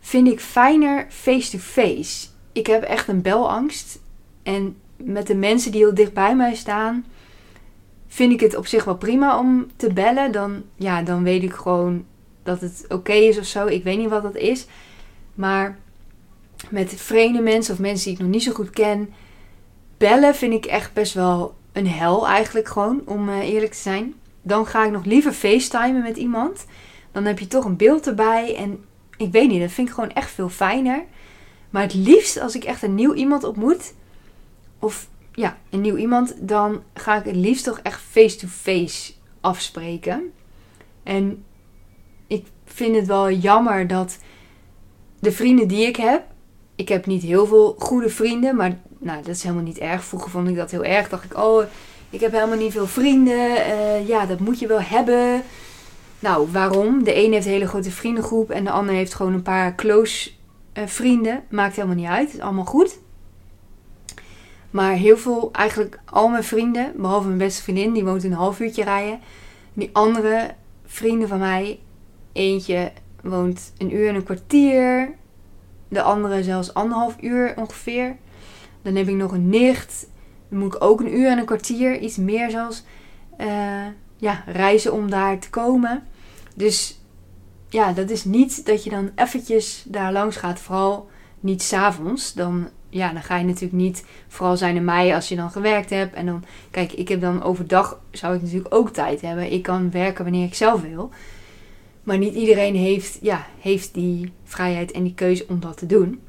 [0.00, 2.26] vind ik fijner face-to-face.
[2.52, 3.98] Ik heb echt een belangst.
[4.42, 7.04] En met de mensen die heel dicht bij mij staan,
[8.06, 10.32] vind ik het op zich wel prima om te bellen.
[10.32, 12.04] Dan, ja, dan weet ik gewoon
[12.42, 13.66] dat het oké is of zo.
[13.66, 14.66] Ik weet niet wat dat is.
[15.34, 15.78] Maar
[16.70, 19.12] met vreemde mensen of mensen die ik nog niet zo goed ken,
[19.96, 24.14] bellen vind ik echt best wel een hel eigenlijk gewoon, om eh, eerlijk te zijn.
[24.42, 26.66] Dan ga ik nog liever facetimen met iemand.
[27.12, 28.56] Dan heb je toch een beeld erbij.
[28.56, 28.84] En
[29.16, 31.04] ik weet niet, dat vind ik gewoon echt veel fijner.
[31.70, 33.94] Maar het liefst als ik echt een nieuw iemand ontmoet,
[34.78, 40.32] of ja, een nieuw iemand, dan ga ik het liefst toch echt face-to-face afspreken.
[41.02, 41.44] En
[42.26, 44.18] ik vind het wel jammer dat
[45.20, 46.24] de vrienden die ik heb,
[46.74, 50.04] ik heb niet heel veel goede vrienden, maar nou, dat is helemaal niet erg.
[50.04, 51.08] Vroeger vond ik dat heel erg.
[51.08, 51.64] Dacht ik, oh,
[52.10, 53.56] ik heb helemaal niet veel vrienden.
[53.56, 55.42] Uh, ja, dat moet je wel hebben.
[56.18, 57.04] Nou, waarom?
[57.04, 60.30] De een heeft een hele grote vriendengroep en de ander heeft gewoon een paar close
[60.74, 61.42] uh, vrienden.
[61.48, 62.34] Maakt helemaal niet uit.
[62.34, 62.98] Is allemaal goed.
[64.70, 68.60] Maar heel veel, eigenlijk al mijn vrienden, behalve mijn beste vriendin, die woont een half
[68.60, 69.20] uurtje rijden.
[69.72, 70.54] Die andere
[70.86, 71.78] vrienden van mij,
[72.32, 75.14] eentje woont een uur en een kwartier.
[75.88, 78.16] De andere zelfs anderhalf uur ongeveer.
[78.84, 80.06] Dan heb ik nog een nicht.
[80.48, 82.84] Dan moet ik ook een uur en een kwartier, iets meer zelfs,
[83.40, 86.02] uh, ja, reizen om daar te komen.
[86.56, 87.00] Dus
[87.68, 90.60] ja, dat is niet dat je dan eventjes daar langs gaat.
[90.60, 91.08] Vooral
[91.40, 92.34] niet s'avonds.
[92.34, 95.90] Dan, ja, dan ga je natuurlijk niet, vooral zijn er mij als je dan gewerkt
[95.90, 96.14] hebt.
[96.14, 99.52] En dan, kijk, ik heb dan overdag, zou ik natuurlijk ook tijd hebben.
[99.52, 101.10] Ik kan werken wanneer ik zelf wil.
[102.02, 106.20] Maar niet iedereen heeft, ja, heeft die vrijheid en die keuze om dat te doen.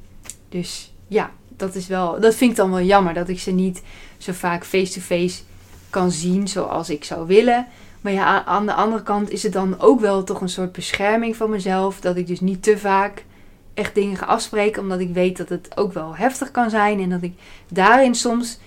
[0.50, 3.82] Dus ja, dat is wel, dat vind ik dan wel jammer dat ik ze niet
[4.18, 5.42] zo vaak face-to-face
[5.90, 7.68] kan zien zoals ik zou willen.
[8.02, 11.36] Maar ja, aan de andere kant is het dan ook wel toch een soort bescherming
[11.36, 12.00] van mezelf.
[12.00, 13.26] Dat ik dus niet te vaak
[13.74, 14.82] echt dingen ga afspreken.
[14.82, 17.00] Omdat ik weet dat het ook wel heftig kan zijn.
[17.00, 17.34] En dat ik
[17.68, 18.60] daarin soms.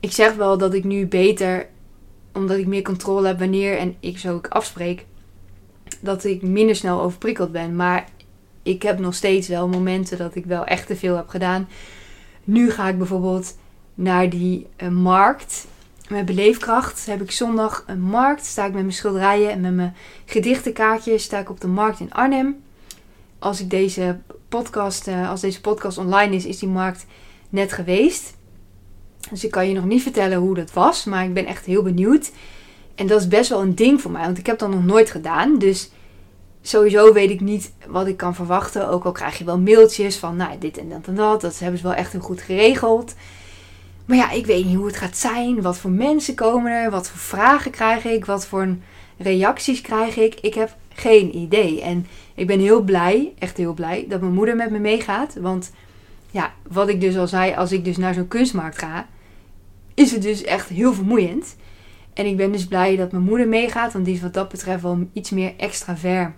[0.00, 1.68] Ik zeg wel dat ik nu beter,
[2.32, 5.06] omdat ik meer controle heb wanneer en ik zo ook afspreek.
[6.00, 7.76] Dat ik minder snel overprikkeld ben.
[7.76, 8.08] Maar
[8.62, 11.68] ik heb nog steeds wel momenten dat ik wel echt te veel heb gedaan.
[12.44, 13.56] Nu ga ik bijvoorbeeld
[13.94, 15.66] naar die uh, markt.
[16.08, 18.46] Met beleefkracht heb ik zondag een markt.
[18.46, 19.94] Sta ik met mijn schilderijen en met mijn
[20.24, 21.22] gedichtenkaartjes.
[21.22, 22.62] Sta ik op de markt in Arnhem.
[23.38, 27.06] Als ik deze podcast, uh, als deze podcast online is, is die markt
[27.48, 28.34] net geweest.
[29.30, 31.04] Dus ik kan je nog niet vertellen hoe dat was.
[31.04, 32.32] Maar ik ben echt heel benieuwd.
[32.94, 34.24] En dat is best wel een ding voor mij.
[34.24, 35.58] Want ik heb dat nog nooit gedaan.
[35.58, 35.90] Dus
[36.62, 38.88] sowieso weet ik niet wat ik kan verwachten.
[38.88, 41.40] Ook al krijg je wel mailtjes van nou, dit en dat en dat.
[41.40, 43.14] Dat hebben ze wel echt heel goed geregeld.
[44.04, 45.62] Maar ja, ik weet niet hoe het gaat zijn.
[45.62, 46.90] Wat voor mensen komen er?
[46.90, 48.24] Wat voor vragen krijg ik?
[48.24, 48.76] Wat voor
[49.16, 50.34] reacties krijg ik?
[50.40, 51.82] Ik heb geen idee.
[51.82, 55.34] En ik ben heel blij, echt heel blij, dat mijn moeder met me meegaat.
[55.34, 55.72] Want
[56.30, 59.06] ja, wat ik dus al zei, als ik dus naar zo'n kunstmarkt ga,
[59.94, 61.56] is het dus echt heel vermoeiend.
[62.14, 64.82] En ik ben dus blij dat mijn moeder meegaat, want die is wat dat betreft
[64.82, 66.32] wel iets meer extravert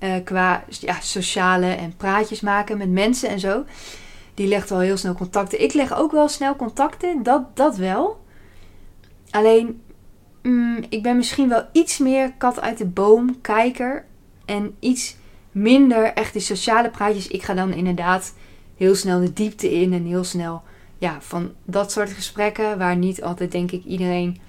[0.00, 3.64] uh, qua ja, sociale en praatjes maken met mensen en zo.
[4.34, 5.62] Die legt wel heel snel contacten.
[5.62, 8.24] Ik leg ook wel snel contacten, dat, dat wel.
[9.30, 9.82] Alleen,
[10.42, 14.04] mm, ik ben misschien wel iets meer kat uit de boom kijker.
[14.44, 15.16] En iets
[15.52, 17.28] minder echt die sociale praatjes.
[17.28, 18.34] Ik ga dan inderdaad
[18.76, 20.62] heel snel de diepte in en heel snel
[20.98, 22.78] ja, van dat soort gesprekken.
[22.78, 24.40] Waar niet altijd, denk ik, iedereen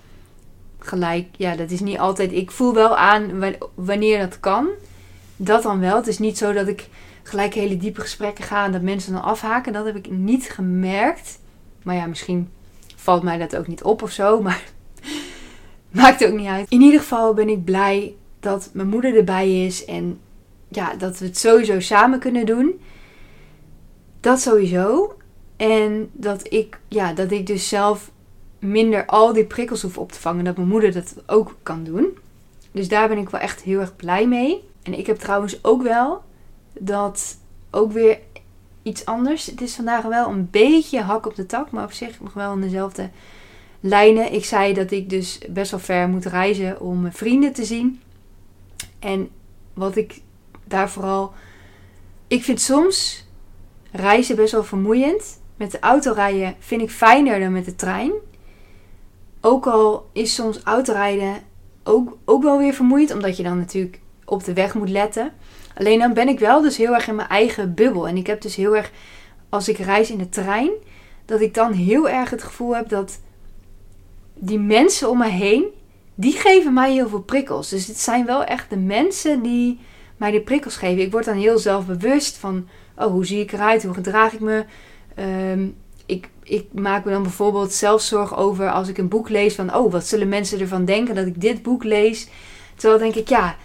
[0.79, 1.27] gelijk.
[1.37, 2.31] Ja, dat is niet altijd.
[2.31, 3.43] Ik voel wel aan
[3.75, 4.67] wanneer dat kan
[5.35, 5.95] dat dan wel.
[5.95, 6.87] Het is niet zo dat ik
[7.23, 9.73] gelijk hele diepe gesprekken ga en dat mensen dan afhaken.
[9.73, 11.39] Dat heb ik niet gemerkt.
[11.83, 12.49] Maar ja, misschien
[12.95, 14.41] valt mij dat ook niet op of zo.
[14.41, 14.63] Maar
[15.89, 16.69] maakt ook niet uit.
[16.69, 19.85] In ieder geval ben ik blij dat mijn moeder erbij is.
[19.85, 20.19] En
[20.67, 22.81] ja, dat we het sowieso samen kunnen doen.
[24.19, 25.17] Dat sowieso.
[25.55, 28.11] En dat ik, ja, dat ik dus zelf
[28.59, 30.43] minder al die prikkels hoef op te vangen.
[30.43, 32.17] Dat mijn moeder dat ook kan doen.
[32.71, 34.63] Dus daar ben ik wel echt heel erg blij mee.
[34.85, 36.23] En ik heb trouwens ook wel
[36.79, 37.37] dat
[37.71, 38.19] ook weer
[38.83, 39.45] iets anders.
[39.45, 42.53] Het is vandaag wel een beetje hak op de tak, maar op zich nog wel
[42.53, 43.09] in dezelfde
[43.79, 44.33] lijnen.
[44.33, 48.01] Ik zei dat ik dus best wel ver moet reizen om mijn vrienden te zien.
[48.99, 49.29] En
[49.73, 50.21] wat ik
[50.63, 51.33] daar vooral.
[52.27, 53.27] Ik vind soms
[53.91, 55.39] reizen best wel vermoeiend.
[55.57, 58.11] Met de auto rijden vind ik fijner dan met de trein.
[59.41, 61.35] Ook al is soms autorijden
[61.83, 65.31] ook, ook wel weer vermoeiend, omdat je dan natuurlijk op de weg moet letten.
[65.77, 68.07] Alleen dan ben ik wel dus heel erg in mijn eigen bubbel.
[68.07, 68.91] En ik heb dus heel erg,
[69.49, 70.69] als ik reis in de trein,
[71.25, 73.19] dat ik dan heel erg het gevoel heb dat
[74.33, 75.65] die mensen om me heen,
[76.15, 77.69] die geven mij heel veel prikkels.
[77.69, 79.79] Dus het zijn wel echt de mensen die
[80.17, 81.03] mij die prikkels geven.
[81.03, 83.83] Ik word dan heel zelfbewust van, oh, hoe zie ik eruit?
[83.83, 84.65] Hoe gedraag ik me?
[85.15, 85.67] Ehm,
[86.05, 89.75] ik, ik maak me dan bijvoorbeeld zelf zorgen over als ik een boek lees van,
[89.75, 92.27] oh, wat zullen mensen ervan denken dat ik dit boek lees?
[92.75, 93.55] Terwijl denk ik, ja,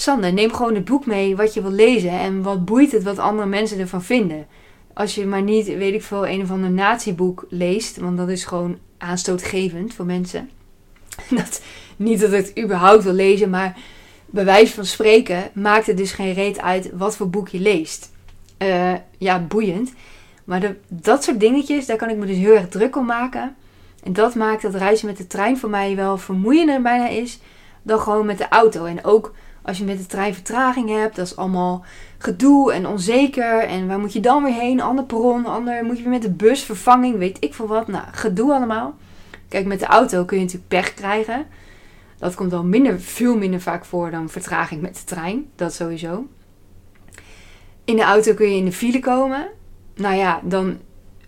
[0.00, 3.18] Sander, neem gewoon het boek mee wat je wil lezen en wat boeit het wat
[3.18, 4.46] andere mensen ervan vinden.
[4.94, 8.44] Als je maar niet, weet ik veel, een of ander natieboek leest, want dat is
[8.44, 10.50] gewoon aanstootgevend voor mensen.
[11.30, 11.62] Dat,
[11.96, 13.76] niet dat ik het überhaupt wil lezen, maar
[14.26, 18.10] bij wijze van spreken maakt het dus geen reet uit wat voor boek je leest.
[18.58, 19.92] Uh, ja, boeiend.
[20.44, 23.56] Maar dat soort dingetjes, daar kan ik me dus heel erg druk om maken.
[24.02, 27.38] En dat maakt dat reizen met de trein voor mij wel vermoeiender bijna is
[27.82, 28.84] dan gewoon met de auto.
[28.84, 31.84] En ook als je met de trein vertraging hebt, dat is allemaal
[32.18, 33.58] gedoe en onzeker.
[33.58, 34.80] En waar moet je dan weer heen?
[34.80, 37.88] Ander perron, ander moet je weer met de bus, vervanging, weet ik veel wat.
[37.88, 38.94] Nou, gedoe allemaal.
[39.48, 41.46] Kijk, met de auto kun je natuurlijk pech krijgen.
[42.18, 45.46] Dat komt wel minder, veel minder vaak voor dan vertraging met de trein.
[45.56, 46.26] Dat sowieso.
[47.84, 49.48] In de auto kun je in de file komen.
[49.94, 50.78] Nou ja, dan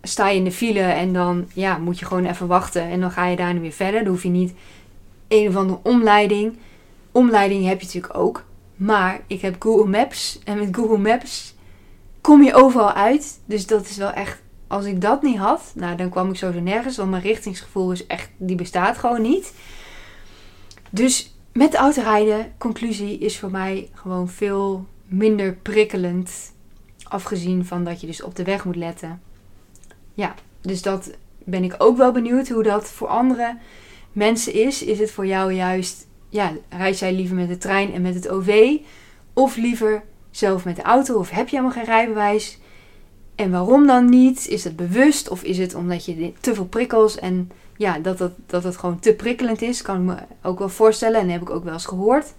[0.03, 2.83] sta je in de file en dan ja, moet je gewoon even wachten.
[2.83, 4.01] En dan ga je daar weer verder.
[4.01, 4.55] Dan hoef je niet
[5.29, 6.59] een of andere omleiding.
[7.13, 8.45] Omleiding heb je natuurlijk ook.
[8.77, 10.39] Maar ik heb Google Maps.
[10.45, 11.55] En met Google Maps
[12.21, 13.41] kom je overal uit.
[13.45, 14.43] Dus dat is wel echt.
[14.67, 16.97] Als ik dat niet had, nou dan kwam ik sowieso nergens.
[16.97, 18.31] Want mijn richtingsgevoel is echt.
[18.37, 19.55] Die bestaat gewoon niet.
[20.91, 26.53] Dus met autorijden, conclusie, is voor mij gewoon veel minder prikkelend.
[27.03, 29.23] Afgezien van dat je dus op de weg moet letten.
[30.15, 31.11] Ja, dus dat
[31.45, 33.59] ben ik ook wel benieuwd hoe dat voor andere
[34.13, 34.83] mensen is.
[34.83, 38.29] Is het voor jou juist, ja, reis jij liever met de trein en met het
[38.29, 38.77] OV?
[39.33, 41.19] Of liever zelf met de auto?
[41.19, 42.59] Of heb je helemaal geen rijbewijs?
[43.35, 44.49] En waarom dan niet?
[44.49, 48.33] Is het bewust of is het omdat je te veel prikkels en ja, dat, dat,
[48.47, 49.83] dat het gewoon te prikkelend is?
[49.83, 52.33] Kan ik me ook wel voorstellen en heb ik ook wel eens gehoord.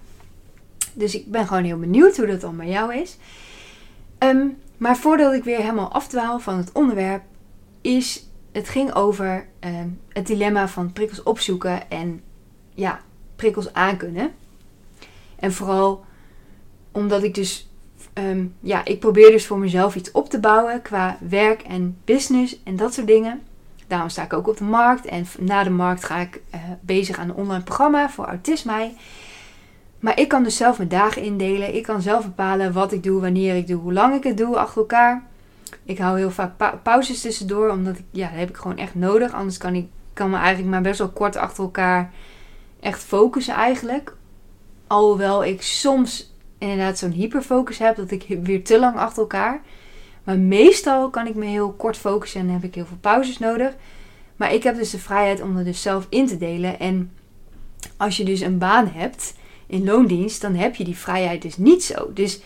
[0.94, 3.18] Dus ik ben gewoon heel benieuwd hoe dat dan bij jou is.
[4.18, 7.24] Ehm, maar voordat ik weer helemaal afdwaal van het onderwerp,
[7.82, 12.22] is het ging over ehm, het dilemma van prikkels opzoeken en
[12.74, 13.02] ja,
[13.44, 14.32] prikkels aankunnen.
[15.36, 16.06] En vooral
[16.92, 17.70] omdat ik dus,
[18.14, 22.64] ehm, ja, ik probeer dus voor mezelf iets op te bouwen qua werk en business
[22.64, 23.42] en dat soort dingen.
[23.88, 27.18] Daarom sta ik ook op de markt en na de markt ga ik uh, bezig
[27.18, 28.92] aan een online programma voor autisme.
[30.00, 31.76] Maar ik kan dus zelf mijn dagen indelen.
[31.76, 34.58] Ik kan zelf bepalen wat ik doe, wanneer ik doe, hoe lang ik het doe
[34.58, 35.24] achter elkaar.
[35.84, 39.34] Ik hou heel vaak pauzes tussendoor, omdat ik, ja, dat heb ik gewoon echt nodig.
[39.34, 42.12] Anders kan ik kan me eigenlijk maar best wel kort achter elkaar
[42.84, 44.16] echt focussen eigenlijk.
[44.88, 49.62] Alhoewel ik soms inderdaad zo'n hyperfocus heb, dat ik weer te lang achter elkaar.
[50.24, 53.74] Maar meestal kan ik me heel kort focussen en heb ik heel veel pauzes nodig.
[54.36, 56.80] Maar ik heb dus de vrijheid om er dus zelf in te delen.
[56.80, 57.12] En
[57.98, 59.34] als je dus een baan hebt
[59.68, 62.14] in loondienst, dan heb je die vrijheid dus niet zo.
[62.14, 62.42] Dus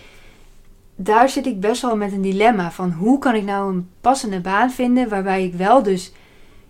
[0.96, 4.40] daar zit ik best wel met een dilemma van hoe kan ik nou een passende
[4.40, 6.12] baan vinden waarbij ik wel dus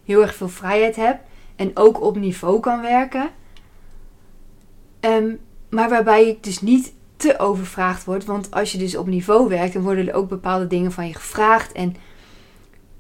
[0.05, 1.19] heel erg veel vrijheid heb
[1.55, 3.29] en ook op niveau kan werken.
[5.07, 5.39] Um,
[5.69, 8.25] maar waarbij ik dus niet te overvraagd word.
[8.25, 11.13] Want als je dus op niveau werkt, dan worden er ook bepaalde dingen van je
[11.13, 11.71] gevraagd.
[11.71, 11.95] En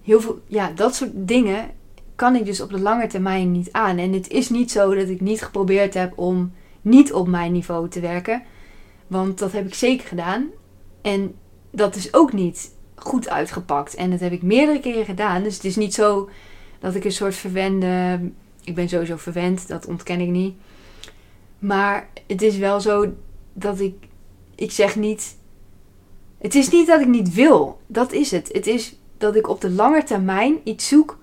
[0.01, 1.69] heel veel, ja, dat soort dingen
[2.15, 3.97] kan ik dus op de lange termijn niet aan.
[3.97, 7.89] En het is niet zo dat ik niet geprobeerd heb om niet op mijn niveau
[7.89, 8.43] te werken.
[9.07, 10.47] Want dat heb ik zeker gedaan.
[11.01, 11.35] En
[11.71, 13.95] dat is ook niet goed uitgepakt.
[13.95, 15.43] En dat heb ik meerdere keren gedaan.
[15.43, 16.29] Dus het is niet zo
[16.79, 18.19] dat ik een soort verwende.
[18.63, 20.55] Ik ben sowieso verwend, dat ontken ik niet.
[21.59, 23.13] Maar het is wel zo
[23.53, 23.93] dat ik.
[24.55, 25.37] Ik zeg niet.
[26.37, 27.79] Het is niet dat ik niet wil.
[27.87, 28.49] Dat is het.
[28.51, 31.17] Het is dat ik op de lange termijn iets zoek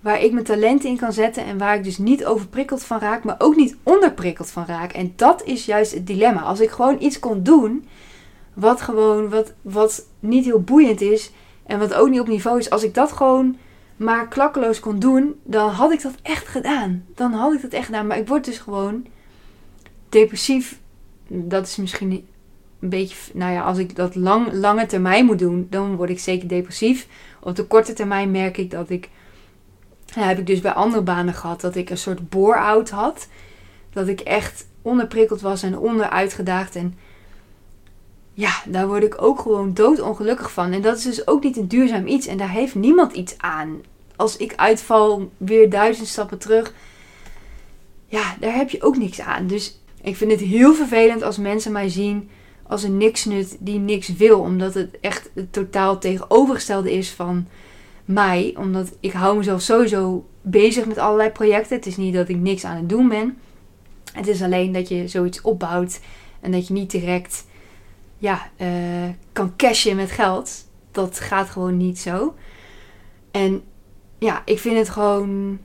[0.00, 3.24] waar ik mijn talenten in kan zetten en waar ik dus niet overprikkeld van raak,
[3.24, 4.92] maar ook niet onderprikkeld van raak.
[4.92, 6.40] En dat is juist het dilemma.
[6.40, 7.84] Als ik gewoon iets kon doen
[8.54, 11.30] wat gewoon, wat, wat niet heel boeiend is
[11.66, 13.56] en wat ook niet op niveau is, als ik dat gewoon
[13.96, 17.04] maar klakkeloos kon doen, dan had ik dat echt gedaan.
[17.14, 18.06] Dan had ik dat echt gedaan.
[18.06, 19.06] Maar ik word dus gewoon
[20.10, 20.78] depressief.
[21.28, 22.10] Dat is misschien
[22.80, 26.20] een beetje, nou ja, als ik dat lang, lange termijn moet doen, dan word ik
[26.20, 27.06] zeker depressief.
[27.40, 29.08] Op de korte termijn merk ik dat ik,
[30.04, 33.28] ja, heb ik dus bij andere banen gehad, dat ik een soort bore-out had.
[33.92, 36.76] Dat ik echt onderprikkeld was en onderuitgedaagd.
[36.76, 36.98] En
[38.34, 40.72] ja, daar word ik ook gewoon doodongelukkig van.
[40.72, 42.26] En dat is dus ook niet een duurzaam iets.
[42.26, 43.80] En daar heeft niemand iets aan.
[44.16, 46.74] Als ik uitval, weer duizend stappen terug.
[48.06, 49.46] Ja, daar heb je ook niks aan.
[49.46, 52.30] Dus ik vind het heel vervelend als mensen mij zien
[52.70, 54.40] als een niksnut die niks wil.
[54.40, 57.46] Omdat het echt het totaal tegenovergestelde is van
[58.04, 58.54] mij.
[58.58, 61.76] Omdat ik hou mezelf sowieso bezig met allerlei projecten.
[61.76, 63.38] Het is niet dat ik niks aan het doen ben.
[64.12, 66.00] Het is alleen dat je zoiets opbouwt
[66.40, 67.46] en dat je niet direct
[68.18, 68.68] ja, uh,
[69.32, 70.68] kan cashen met geld.
[70.90, 72.34] Dat gaat gewoon niet zo.
[73.30, 73.62] En
[74.18, 75.58] ja, ik vind het gewoon.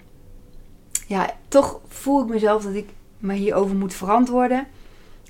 [1.07, 4.67] Ja, toch voel ik mezelf dat ik me hierover moet verantwoorden.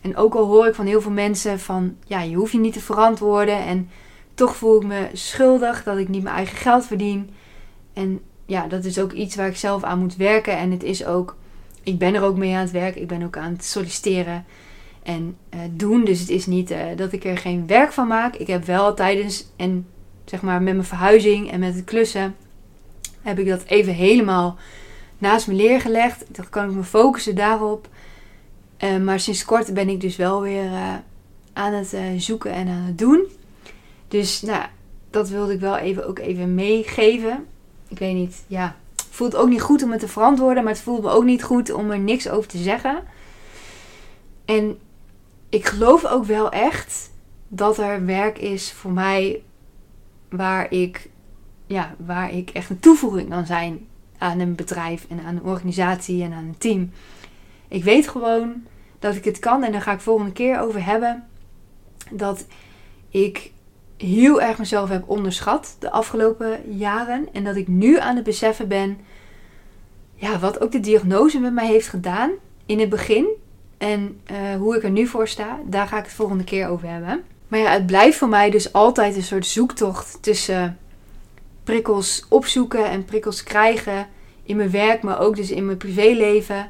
[0.01, 2.73] En ook al hoor ik van heel veel mensen van ja, je hoeft je niet
[2.73, 3.57] te verantwoorden.
[3.65, 3.89] En
[4.33, 7.29] toch voel ik me schuldig dat ik niet mijn eigen geld verdien.
[7.93, 10.57] En ja, dat is ook iets waar ik zelf aan moet werken.
[10.57, 11.35] En het is ook,
[11.83, 12.95] ik ben er ook mee aan het werk.
[12.95, 14.45] Ik ben ook aan het solliciteren
[15.03, 16.05] en uh, doen.
[16.05, 18.35] Dus het is niet uh, dat ik er geen werk van maak.
[18.35, 19.87] Ik heb wel tijdens en
[20.25, 22.35] zeg maar met mijn verhuizing en met het klussen
[23.21, 24.57] heb ik dat even helemaal
[25.17, 26.25] naast me neergelegd.
[26.35, 27.87] Dan kan ik me focussen daarop.
[28.83, 30.69] Uh, maar sinds kort ben ik dus wel weer
[31.53, 33.25] aan het zoeken en aan het doen.
[34.07, 34.65] Dus nou,
[35.09, 37.45] dat wilde ik wel even, ook even meegeven.
[37.87, 38.75] Ik weet niet, ja.
[39.09, 41.73] Voelt ook niet goed om het te verantwoorden, maar het voelt me ook niet goed
[41.73, 43.03] om er niks over te zeggen.
[44.45, 44.77] En
[45.49, 47.11] ik geloof ook wel echt
[47.47, 49.43] dat er werk is voor mij
[50.29, 51.09] waar ik,
[51.67, 56.23] ja, waar ik echt een toevoeging kan zijn aan een bedrijf en aan een organisatie
[56.23, 56.91] en aan een team.
[57.67, 58.63] Ik weet gewoon
[58.99, 61.27] dat ik het kan en daar ga ik volgende keer over hebben.
[62.11, 62.45] Dat
[63.09, 63.51] ik
[63.97, 67.27] heel erg mezelf heb onderschat de afgelopen jaren.
[67.31, 68.97] En dat ik nu aan het beseffen ben,
[70.15, 72.31] ja, wat ook de diagnose met mij heeft gedaan
[72.65, 73.27] in het begin.
[73.77, 76.89] En uh, hoe ik er nu voor sta, daar ga ik het volgende keer over
[76.89, 77.23] hebben.
[77.47, 80.77] Maar ja, het blijft voor mij dus altijd een soort zoektocht tussen
[81.65, 84.07] prikkels opzoeken en prikkels krijgen
[84.43, 86.69] in mijn werk, maar ook dus in mijn privéleven.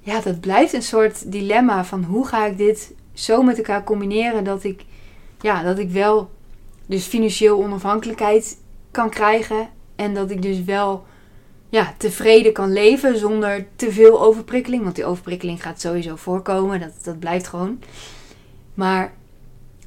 [0.00, 4.44] Ja, dat blijft een soort dilemma van hoe ga ik dit zo met elkaar combineren
[4.44, 4.84] dat ik,
[5.40, 6.30] ja, dat ik wel
[6.86, 8.58] dus financieel onafhankelijkheid
[8.90, 9.68] kan krijgen.
[9.96, 11.04] En dat ik dus wel
[11.68, 14.82] ja, tevreden kan leven zonder te veel overprikkeling.
[14.82, 16.80] Want die overprikkeling gaat sowieso voorkomen.
[16.80, 17.80] Dat, dat blijft gewoon.
[18.74, 19.14] Maar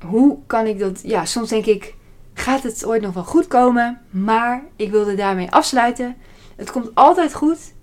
[0.05, 1.01] hoe kan ik dat...
[1.03, 1.95] Ja, soms denk ik,
[2.39, 4.01] gaat het ooit nog wel goed komen?
[4.09, 6.15] Maar ik wilde daarmee afsluiten.
[6.55, 7.73] Het komt altijd goed.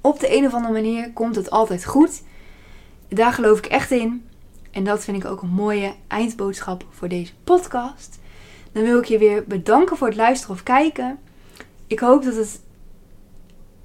[0.00, 2.22] Op de een of andere manier komt het altijd goed.
[3.08, 4.28] Daar geloof ik echt in.
[4.70, 8.18] En dat vind ik ook een mooie eindboodschap voor deze podcast.
[8.72, 11.18] Dan wil ik je weer bedanken voor het luisteren of kijken.
[11.86, 12.60] Ik hoop dat het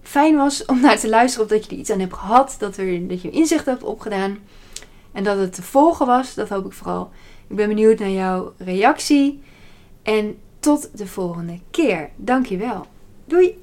[0.02, 2.56] fijn was om naar te luisteren of dat je er iets aan hebt gehad.
[2.60, 4.38] Dat, er, dat je inzicht hebt opgedaan.
[5.12, 6.34] En dat het te volgen was.
[6.34, 7.12] Dat hoop ik vooral.
[7.48, 9.42] Ik ben benieuwd naar jouw reactie.
[10.10, 12.10] En tot de volgende keer.
[12.16, 12.86] Dankjewel.
[13.26, 13.58] Doei!